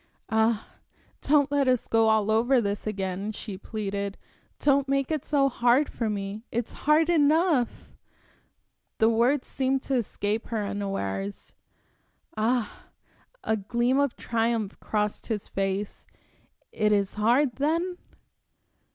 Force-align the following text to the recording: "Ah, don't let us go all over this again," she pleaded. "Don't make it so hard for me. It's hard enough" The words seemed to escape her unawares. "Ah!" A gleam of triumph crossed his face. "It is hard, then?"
"Ah, 0.31 0.65
don't 1.21 1.51
let 1.51 1.67
us 1.67 1.87
go 1.87 2.09
all 2.09 2.31
over 2.31 2.59
this 2.59 2.87
again," 2.87 3.31
she 3.31 3.55
pleaded. 3.55 4.17
"Don't 4.57 4.89
make 4.89 5.11
it 5.11 5.23
so 5.23 5.47
hard 5.47 5.87
for 5.89 6.09
me. 6.09 6.43
It's 6.51 6.73
hard 6.89 7.07
enough" 7.07 7.93
The 8.97 9.09
words 9.11 9.47
seemed 9.47 9.83
to 9.83 9.93
escape 9.93 10.47
her 10.47 10.65
unawares. 10.65 11.53
"Ah!" 12.35 12.85
A 13.43 13.55
gleam 13.55 13.99
of 13.99 14.15
triumph 14.15 14.79
crossed 14.79 15.27
his 15.27 15.47
face. 15.47 16.07
"It 16.71 16.91
is 16.91 17.13
hard, 17.13 17.57
then?" 17.57 17.99